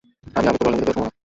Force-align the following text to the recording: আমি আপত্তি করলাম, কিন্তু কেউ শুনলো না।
আমি 0.37 0.47
আপত্তি 0.49 0.63
করলাম, 0.65 0.71
কিন্তু 0.79 0.91
কেউ 0.91 0.95
শুনলো 0.97 1.09
না। 1.13 1.17